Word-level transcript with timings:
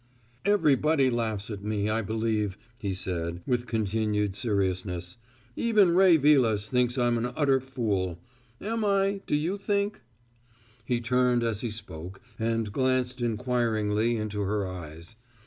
"Everybody 0.45 1.11
laughs 1.11 1.51
at 1.51 1.63
me, 1.63 1.87
I 1.87 2.01
believe," 2.01 2.57
he 2.79 2.91
said, 2.91 3.43
with 3.45 3.67
continued 3.67 4.35
seriousness. 4.35 5.17
"Even 5.55 5.93
Ray 5.93 6.17
Vilas 6.17 6.69
thinks 6.69 6.97
I'm 6.97 7.19
an 7.19 7.27
utter 7.35 7.59
fool. 7.59 8.17
Am 8.59 8.83
I, 8.83 9.21
do 9.27 9.35
you 9.35 9.59
think?" 9.59 10.01
He 10.85 11.01
turned 11.01 11.43
as 11.43 11.61
he 11.61 11.69
spoke 11.69 12.19
and 12.39 12.71
glanced 12.73 13.21
inquiringly 13.21 14.17
into 14.17 14.41
her 14.41 14.65
eyes. 14.65 15.17